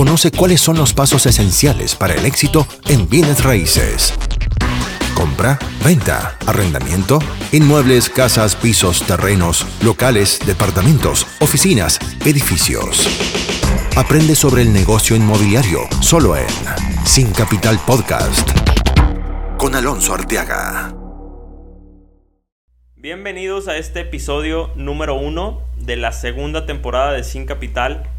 [0.00, 4.14] Conoce cuáles son los pasos esenciales para el éxito en bienes raíces.
[5.14, 7.18] Compra, venta, arrendamiento,
[7.52, 13.06] inmuebles, casas, pisos, terrenos, locales, departamentos, oficinas, edificios.
[13.94, 16.46] Aprende sobre el negocio inmobiliario solo en
[17.04, 18.48] Sin Capital Podcast
[19.58, 20.94] con Alonso Arteaga.
[22.96, 28.10] Bienvenidos a este episodio número uno de la segunda temporada de Sin Capital.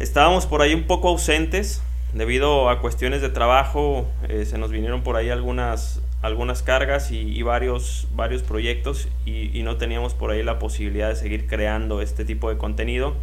[0.00, 1.82] Estábamos por ahí un poco ausentes
[2.14, 7.42] debido a cuestiones de trabajo, eh, se nos vinieron por ahí algunas, algunas cargas y,
[7.42, 12.24] varios, varios proyectos y, y, no teníamos por ahí la posibilidad de seguir creando este
[12.24, 13.14] tipo de contenido.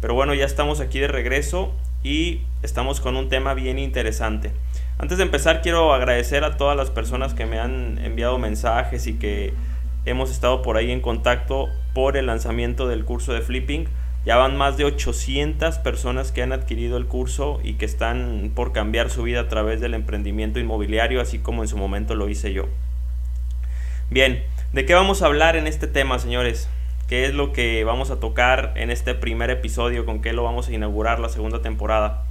[0.00, 4.50] Pero bueno, ya estamos aquí de regreso y estamos con un tema bien interesante.
[4.98, 9.14] Antes de empezar quiero agradecer a todas las personas que me han enviado mensajes y
[9.14, 9.54] que
[10.04, 13.86] hemos estado por ahí en contacto por el lanzamiento del curso de flipping.
[14.28, 18.72] Ya van más de 800 personas que han adquirido el curso y que están por
[18.72, 22.52] cambiar su vida a través del emprendimiento inmobiliario, así como en su momento lo hice
[22.52, 22.66] yo.
[24.10, 24.44] Bien,
[24.74, 26.68] ¿de qué vamos a hablar en este tema, señores?
[27.08, 30.04] ¿Qué es lo que vamos a tocar en este primer episodio?
[30.04, 32.24] ¿Con qué lo vamos a inaugurar la segunda temporada?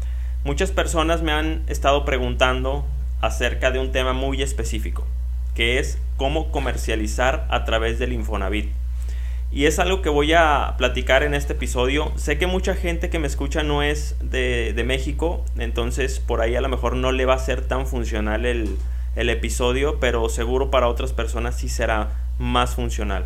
[0.44, 2.86] Muchas personas me han estado preguntando
[3.22, 5.08] acerca de un tema muy específico,
[5.56, 8.70] que es cómo comercializar a través del Infonavit.
[9.52, 12.12] Y es algo que voy a platicar en este episodio.
[12.16, 16.62] Sé que mucha gente que me escucha no es de, México, entonces por ahí a
[16.62, 18.78] lo mejor no le va a ser tan funcional el,
[19.16, 23.26] el episodio, pero seguro para otras personas sí será más funcional.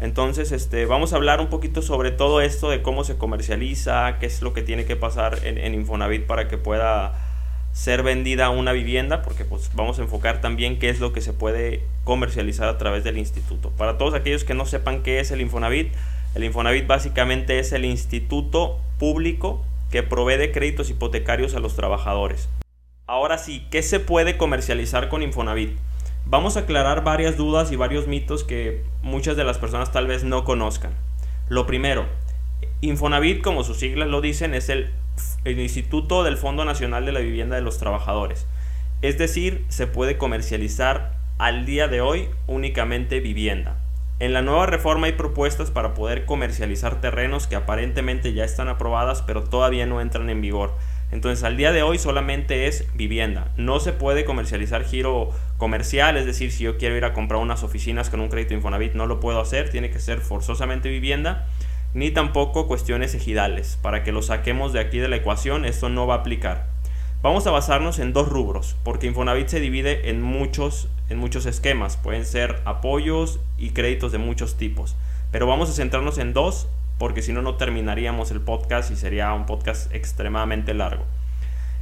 [0.00, 4.26] Entonces, este, vamos a hablar un poquito sobre todo esto de cómo se comercializa, qué
[4.26, 7.27] es lo que tiene que pasar en, en Infonavit para que pueda
[7.78, 11.32] ser vendida una vivienda, porque pues vamos a enfocar también qué es lo que se
[11.32, 13.70] puede comercializar a través del instituto.
[13.70, 15.92] Para todos aquellos que no sepan qué es el Infonavit,
[16.34, 22.48] el Infonavit básicamente es el instituto público que provee créditos hipotecarios a los trabajadores.
[23.06, 25.78] Ahora sí, ¿qué se puede comercializar con Infonavit?
[26.26, 30.24] Vamos a aclarar varias dudas y varios mitos que muchas de las personas tal vez
[30.24, 30.94] no conozcan.
[31.48, 32.06] Lo primero,
[32.80, 34.90] Infonavit, como sus siglas lo dicen, es el
[35.44, 38.46] el Instituto del Fondo Nacional de la Vivienda de los Trabajadores.
[39.02, 43.76] Es decir, se puede comercializar al día de hoy únicamente vivienda.
[44.20, 49.22] En la nueva reforma hay propuestas para poder comercializar terrenos que aparentemente ya están aprobadas
[49.22, 50.74] pero todavía no entran en vigor.
[51.12, 53.52] Entonces al día de hoy solamente es vivienda.
[53.56, 57.62] No se puede comercializar giro comercial, es decir, si yo quiero ir a comprar unas
[57.62, 61.46] oficinas con un crédito Infonavit no lo puedo hacer, tiene que ser forzosamente vivienda
[61.94, 63.78] ni tampoco cuestiones ejidales.
[63.82, 66.66] Para que lo saquemos de aquí de la ecuación, esto no va a aplicar.
[67.20, 71.96] Vamos a basarnos en dos rubros, porque Infonavit se divide en muchos, en muchos esquemas.
[71.96, 74.96] Pueden ser apoyos y créditos de muchos tipos.
[75.32, 79.32] Pero vamos a centrarnos en dos, porque si no, no terminaríamos el podcast y sería
[79.32, 81.04] un podcast extremadamente largo.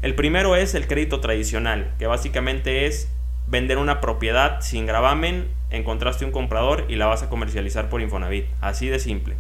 [0.02, 3.08] El primero es el crédito tradicional, que básicamente es
[3.46, 8.46] vender una propiedad sin gravamen, encontraste un comprador y la vas a comercializar por Infonavit.
[8.60, 9.36] Así de simple.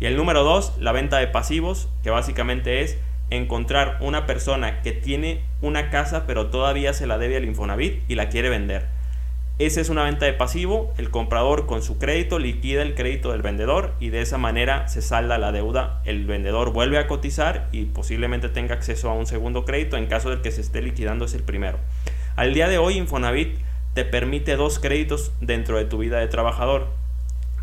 [0.00, 2.98] Y el número dos, la venta de pasivos, que básicamente es
[3.30, 8.14] encontrar una persona que tiene una casa pero todavía se la debe al Infonavit y
[8.14, 8.86] la quiere vender.
[9.58, 13.42] Esa es una venta de pasivo, el comprador con su crédito liquida el crédito del
[13.42, 17.86] vendedor y de esa manera se salda la deuda, el vendedor vuelve a cotizar y
[17.86, 21.34] posiblemente tenga acceso a un segundo crédito en caso de que se esté liquidando es
[21.34, 21.78] el primero.
[22.36, 23.58] Al día de hoy Infonavit
[23.94, 26.86] te permite dos créditos dentro de tu vida de trabajador.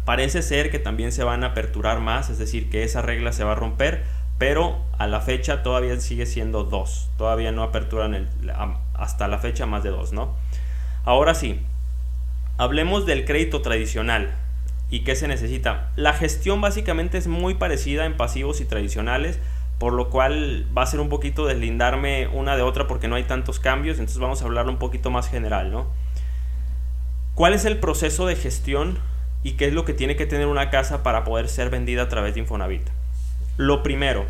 [0.06, 3.44] Parece ser que también se van a aperturar más, es decir, que esa regla se
[3.44, 4.04] va a romper,
[4.38, 7.10] pero a la fecha todavía sigue siendo dos.
[7.18, 8.30] Todavía no aperturan
[8.94, 10.36] hasta la fecha más de dos, ¿no?
[11.06, 11.60] Ahora sí,
[12.58, 14.36] hablemos del crédito tradicional
[14.90, 15.92] y qué se necesita.
[15.96, 19.40] La gestión básicamente es muy parecida en pasivos y tradicionales,
[19.80, 23.24] por lo cual va a ser un poquito deslindarme una de otra porque no hay
[23.24, 25.88] tantos cambios, entonces vamos a hablar un poquito más general, ¿no?
[27.34, 29.00] ¿Cuál es el proceso de gestión
[29.44, 32.10] y qué es lo que tiene que tener una casa para poder ser vendida a
[32.10, 32.90] través de Infonavit.
[33.58, 34.26] Lo primero,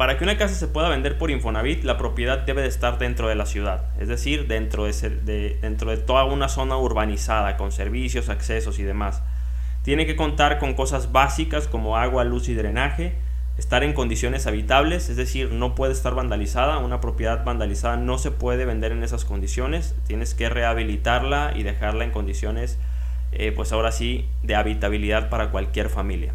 [0.00, 3.28] para que una casa se pueda vender por Infonavit, la propiedad debe de estar dentro
[3.28, 8.30] de la ciudad, es decir, dentro de, dentro de toda una zona urbanizada, con servicios,
[8.30, 9.22] accesos y demás.
[9.82, 13.14] Tiene que contar con cosas básicas como agua, luz y drenaje,
[13.58, 18.30] estar en condiciones habitables, es decir, no puede estar vandalizada, una propiedad vandalizada no se
[18.30, 22.78] puede vender en esas condiciones, tienes que rehabilitarla y dejarla en condiciones
[23.32, 26.32] eh, pues ahora sí, de habitabilidad para cualquier familia.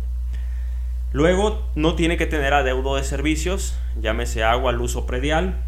[1.11, 5.61] Luego, no tiene que tener adeudo de servicios, llámese agua, luz o predial.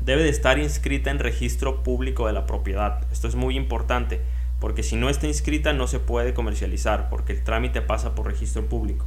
[0.00, 3.00] Debe de estar inscrita en registro público de la propiedad.
[3.12, 4.20] Esto es muy importante,
[4.60, 8.66] porque si no está inscrita no se puede comercializar, porque el trámite pasa por registro
[8.66, 9.06] público.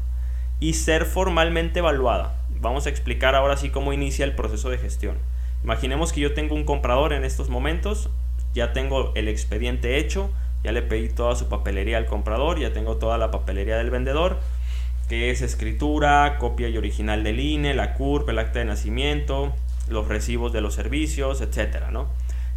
[0.59, 2.35] Y ser formalmente evaluada.
[2.61, 5.17] Vamos a explicar ahora sí cómo inicia el proceso de gestión.
[5.63, 8.09] Imaginemos que yo tengo un comprador en estos momentos,
[8.53, 10.31] ya tengo el expediente hecho,
[10.67, 14.37] ya le pedí toda su papelería al comprador, ya tengo toda la papelería del vendedor,
[15.07, 19.55] que es escritura, copia y original del INE, la CURP, el acta de nacimiento,
[19.87, 22.09] los recibos de los servicios, etcétera, ¿no?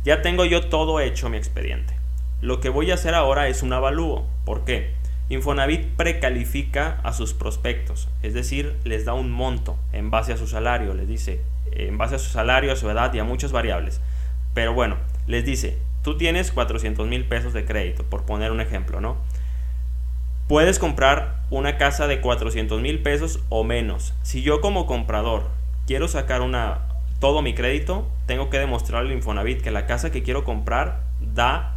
[0.03, 1.95] Ya tengo yo todo hecho mi expediente.
[2.41, 4.27] Lo que voy a hacer ahora es un avalúo.
[4.45, 4.91] ¿Por qué?
[5.29, 10.49] Infonavit precalifica a sus prospectos, es decir, les da un monto en base a su
[10.49, 14.01] salario, les dice, en base a su salario, a su edad y a muchas variables.
[14.53, 14.97] Pero bueno,
[15.29, 19.17] les dice, tú tienes 400 mil pesos de crédito, por poner un ejemplo, ¿no?
[20.49, 24.15] Puedes comprar una casa de 400 mil pesos o menos.
[24.23, 25.49] Si yo como comprador
[25.87, 26.89] quiero sacar una,
[27.21, 31.77] todo mi crédito, tengo que demostrarle al Infonavit que la casa que quiero comprar da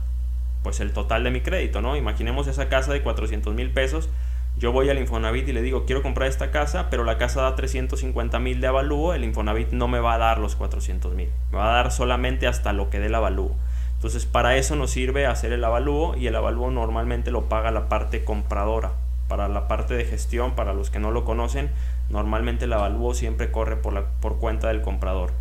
[0.64, 1.98] pues el total de mi crédito, ¿no?
[1.98, 4.10] Imaginemos esa casa de 400 mil pesos,
[4.58, 7.56] yo voy al Infonavit y le digo, quiero comprar esta casa, pero la casa da
[7.56, 11.58] 350 mil de avalúo, el Infonavit no me va a dar los 400 mil, me
[11.58, 13.56] va a dar solamente hasta lo que dé el avalúo.
[14.04, 17.88] Entonces para eso nos sirve hacer el avalúo y el avalúo normalmente lo paga la
[17.88, 18.92] parte compradora.
[19.30, 21.72] Para la parte de gestión, para los que no lo conocen,
[22.10, 25.32] normalmente el avalúo siempre corre por, la, por cuenta del comprador.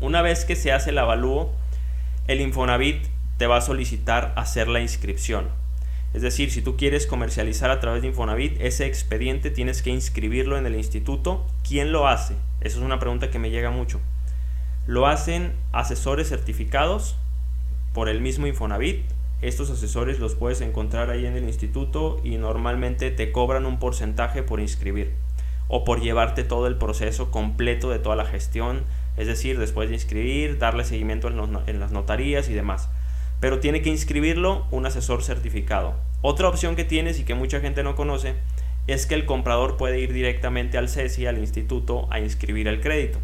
[0.00, 1.52] Una vez que se hace el avalúo,
[2.26, 3.06] el Infonavit
[3.36, 5.46] te va a solicitar hacer la inscripción.
[6.12, 10.58] Es decir, si tú quieres comercializar a través de Infonavit, ese expediente tienes que inscribirlo
[10.58, 11.46] en el instituto.
[11.62, 12.34] ¿Quién lo hace?
[12.62, 14.00] Eso es una pregunta que me llega mucho.
[14.88, 17.14] Lo hacen asesores certificados
[17.92, 19.04] por el mismo Infonavit.
[19.42, 24.42] Estos asesores los puedes encontrar ahí en el instituto y normalmente te cobran un porcentaje
[24.42, 25.12] por inscribir
[25.68, 28.84] o por llevarte todo el proceso completo de toda la gestión,
[29.16, 32.88] es decir, después de inscribir, darle seguimiento en, las notarías y demás
[33.40, 35.94] pero tiene que inscribirlo un asesor certificado.
[36.22, 38.34] Otra opción que tienes y que mucha gente no conoce
[38.86, 43.18] es que el comprador puede ir directamente al CESI, al instituto, a inscribir el crédito.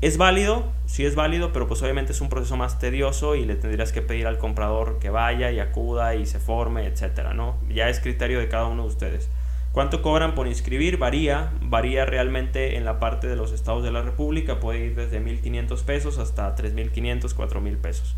[0.00, 0.70] ¿Es válido?
[0.86, 4.00] Sí es válido, pero pues obviamente es un proceso más tedioso y le tendrías que
[4.00, 7.56] pedir al comprador que vaya y acuda y se forme, etcétera, ¿no?
[7.68, 9.28] Ya es criterio de cada uno de ustedes.
[9.72, 10.98] ¿Cuánto cobran por inscribir?
[10.98, 15.20] Varía, varía realmente en la parte de los estados de la República, puede ir desde
[15.20, 18.14] 1.500 pesos hasta 3.500, 4.000 pesos.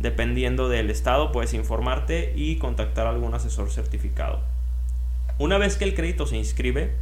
[0.00, 4.40] Dependiendo del estado, puedes informarte y contactar a algún asesor certificado.
[5.38, 6.94] Una vez que el crédito se inscribe,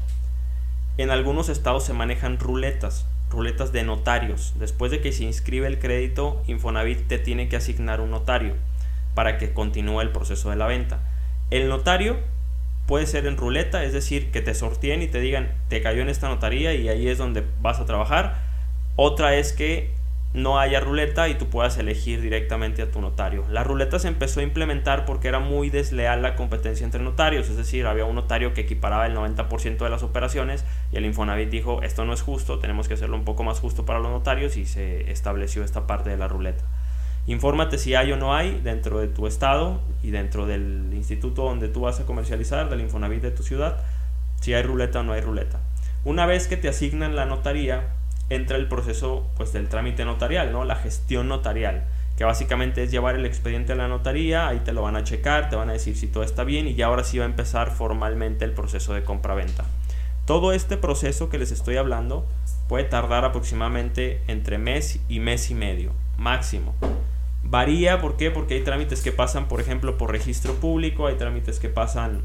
[0.96, 4.54] en algunos estados se manejan ruletas, ruletas de notarios.
[4.58, 8.54] Después de que se inscribe el crédito, Infonavit te tiene que asignar un notario
[9.14, 11.00] para que continúe el proceso de la venta.
[11.50, 12.18] El notario
[12.86, 16.08] puede ser en ruleta, es decir, que te sorteen y te digan, te cayó en
[16.08, 18.36] esta notaría y ahí es donde vas a trabajar.
[18.96, 19.90] Otra es que
[20.34, 23.44] no haya ruleta y tú puedas elegir directamente a tu notario.
[23.50, 27.56] La ruleta se empezó a implementar porque era muy desleal la competencia entre notarios, es
[27.56, 31.82] decir, había un notario que equiparaba el 90% de las operaciones y el Infonavit dijo,
[31.82, 34.64] esto no es justo, tenemos que hacerlo un poco más justo para los notarios y
[34.64, 36.64] se estableció esta parte de la ruleta.
[37.26, 41.68] Infórmate si hay o no hay dentro de tu estado y dentro del instituto donde
[41.68, 43.80] tú vas a comercializar, del Infonavit de tu ciudad,
[44.40, 45.60] si hay ruleta o no hay ruleta.
[46.04, 47.90] Una vez que te asignan la notaría,
[48.34, 50.64] entra el proceso pues del trámite notarial, ¿no?
[50.64, 51.84] La gestión notarial,
[52.16, 55.48] que básicamente es llevar el expediente a la notaría, ahí te lo van a checar,
[55.48, 57.70] te van a decir si todo está bien y ya ahora sí va a empezar
[57.70, 59.64] formalmente el proceso de compra-venta.
[60.26, 62.26] Todo este proceso que les estoy hablando
[62.68, 66.74] puede tardar aproximadamente entre mes y mes y medio, máximo.
[67.42, 68.30] Varía, ¿por qué?
[68.30, 72.22] Porque hay trámites que pasan, por ejemplo, por registro público, hay trámites que pasan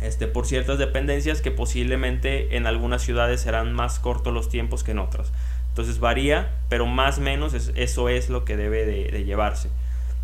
[0.00, 4.92] este, por ciertas dependencias que posiblemente en algunas ciudades serán más cortos los tiempos que
[4.92, 5.32] en otras.
[5.68, 9.70] Entonces varía, pero más o menos eso es lo que debe de, llevarse.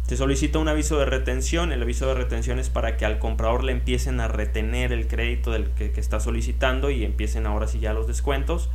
[0.07, 1.73] Se solicita un aviso de retención.
[1.73, 5.53] El aviso de retención es para que al comprador le empiecen a retener el crédito
[5.53, 8.71] del que, está solicitando y empiecen ahora sí ya los descuentos.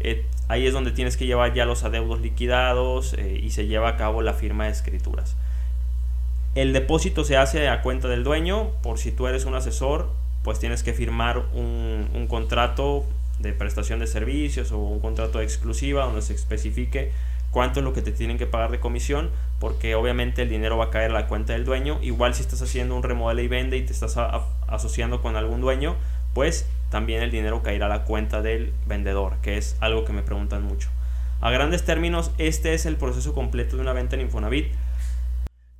[0.00, 3.90] Eh, ahí es donde tienes que llevar ya los adeudos liquidados eh, y se lleva
[3.90, 5.36] a cabo la firma de escrituras.
[6.54, 10.10] El depósito se hace a cuenta del dueño, por si tú eres un asesor,
[10.42, 13.04] pues tienes que firmar un, contrato
[13.38, 17.10] de prestación de servicios o un contrato de exclusiva donde se especifique
[17.50, 20.86] cuánto es lo que te tienen que pagar de comisión, porque obviamente el dinero va
[20.86, 21.98] a caer a la cuenta del dueño.
[22.02, 24.16] Igual si estás haciendo un remodel y vende y te estás
[24.68, 25.96] asociando con algún dueño,
[26.32, 30.22] pues también el dinero caerá a la cuenta del vendedor, que es algo que me
[30.22, 30.90] preguntan mucho.
[31.40, 34.72] A grandes términos, este es el proceso completo de una venta en Infonavit.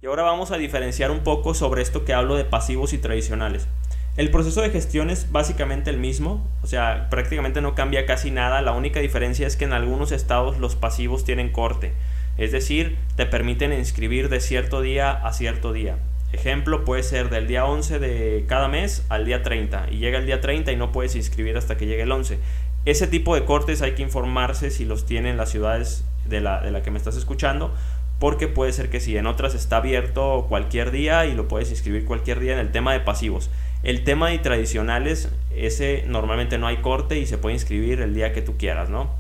[0.03, 3.69] Y ahora vamos a diferenciar un poco sobre esto que hablo de pasivos y tradicionales.
[4.17, 8.61] El proceso de gestión es básicamente el mismo, o sea, prácticamente no cambia casi nada,
[8.61, 11.93] la única diferencia es que en algunos estados los pasivos tienen corte,
[12.37, 15.97] es decir, te permiten inscribir de cierto día a cierto día.
[16.33, 20.27] Ejemplo puede ser del día 11 de cada mes al día 30 y llega el
[20.27, 22.39] día 30 y no puedes inscribir hasta que llegue el 11.
[22.85, 26.71] Ese tipo de cortes hay que informarse si los tienen las ciudades de la, de
[26.71, 27.75] la que me estás escuchando,
[28.19, 32.05] porque puede ser que si en otras está abierto cualquier día y lo puedes inscribir
[32.05, 33.51] cualquier día en el tema de pasivos.
[33.83, 38.33] El tema de tradicionales, ese normalmente no hay corte y se puede inscribir el día
[38.33, 39.11] que tú quieras, ¿no?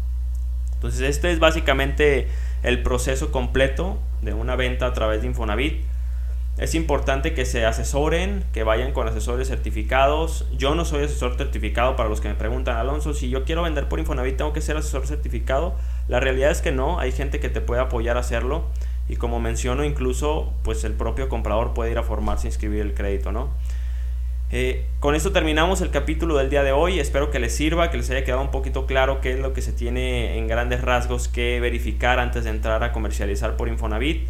[0.74, 2.28] Entonces este es básicamente
[2.62, 5.82] el proceso completo de una venta a través de Infonavit.
[6.58, 10.46] Es importante que se asesoren, que vayan con asesores certificados.
[10.58, 13.88] Yo no soy asesor certificado para los que me preguntan, Alonso, si yo quiero vender
[13.88, 15.74] por Infonavit, ¿tengo que ser asesor certificado?
[16.06, 18.64] La realidad es que no, hay gente que te puede apoyar a hacerlo.
[19.08, 22.92] Y como menciono, incluso pues el propio comprador puede ir a formarse e inscribir el
[22.92, 23.48] crédito, ¿no?
[24.52, 26.98] Eh, con esto terminamos el capítulo del día de hoy.
[26.98, 29.62] Espero que les sirva, que les haya quedado un poquito claro qué es lo que
[29.62, 34.28] se tiene en grandes rasgos que verificar antes de entrar a comercializar por Infonavit.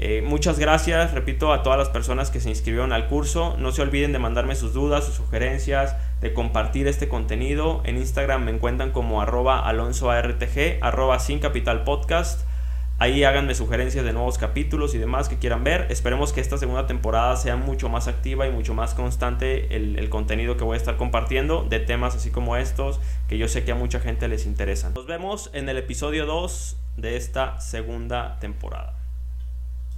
[0.00, 3.56] Eh, muchas gracias, repito, a todas las personas que se inscribieron al curso.
[3.58, 7.82] No se olviden de mandarme sus dudas, sus sugerencias, de compartir este contenido.
[7.84, 12.47] En Instagram me encuentran como arroba alonsoartg, arroba sin capital podcast.
[13.00, 15.86] Ahí háganme sugerencias de nuevos capítulos y demás que quieran ver.
[15.88, 20.56] Esperemos que esta segunda temporada sea mucho más activa y mucho más constante el, contenido
[20.56, 23.76] que voy a estar compartiendo de temas así como estos que yo sé que a
[23.76, 24.94] mucha gente les interesan.
[24.94, 28.97] Nos vemos en el episodio 2 de esta segunda temporada.